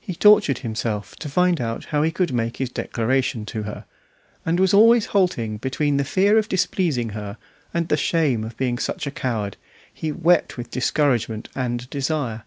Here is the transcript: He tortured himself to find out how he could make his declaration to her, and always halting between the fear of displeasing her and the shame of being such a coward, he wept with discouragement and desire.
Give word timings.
He 0.00 0.12
tortured 0.16 0.58
himself 0.58 1.14
to 1.20 1.28
find 1.28 1.60
out 1.60 1.84
how 1.94 2.02
he 2.02 2.10
could 2.10 2.32
make 2.32 2.56
his 2.56 2.68
declaration 2.68 3.46
to 3.46 3.62
her, 3.62 3.84
and 4.44 4.60
always 4.74 5.06
halting 5.06 5.58
between 5.58 5.98
the 5.98 6.04
fear 6.04 6.36
of 6.36 6.48
displeasing 6.48 7.10
her 7.10 7.38
and 7.72 7.86
the 7.88 7.96
shame 7.96 8.42
of 8.42 8.56
being 8.56 8.76
such 8.76 9.06
a 9.06 9.12
coward, 9.12 9.56
he 9.94 10.10
wept 10.10 10.56
with 10.58 10.72
discouragement 10.72 11.48
and 11.54 11.88
desire. 11.90 12.42